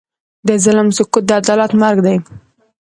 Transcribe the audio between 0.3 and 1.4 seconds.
د ظلم سکوت، د